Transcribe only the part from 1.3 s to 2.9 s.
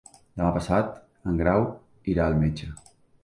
en Grau irà al metge.